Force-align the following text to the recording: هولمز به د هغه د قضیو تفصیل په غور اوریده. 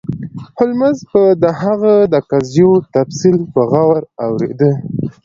هولمز 0.57 0.97
به 1.11 1.23
د 1.43 1.45
هغه 1.61 1.93
د 2.13 2.15
قضیو 2.31 2.71
تفصیل 2.95 3.37
په 3.53 3.61
غور 3.71 4.01
اوریده. 4.25 4.71